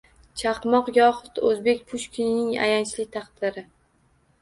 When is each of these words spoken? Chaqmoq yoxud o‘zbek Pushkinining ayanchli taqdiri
Chaqmoq 0.43 0.89
yoxud 0.95 1.37
o‘zbek 1.51 1.85
Pushkinining 1.93 2.59
ayanchli 2.67 3.09
taqdiri 3.19 3.69